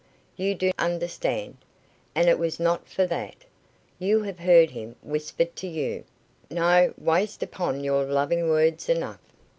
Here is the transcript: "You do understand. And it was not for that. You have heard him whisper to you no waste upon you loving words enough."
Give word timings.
"You 0.35 0.55
do 0.55 0.71
understand. 0.79 1.57
And 2.15 2.27
it 2.27 2.39
was 2.39 2.59
not 2.59 2.87
for 2.89 3.05
that. 3.05 3.35
You 3.99 4.23
have 4.23 4.39
heard 4.39 4.71
him 4.71 4.95
whisper 5.03 5.45
to 5.45 5.67
you 5.67 6.05
no 6.49 6.91
waste 6.97 7.43
upon 7.43 7.83
you 7.83 8.01
loving 8.01 8.49
words 8.49 8.89
enough." 8.89 9.21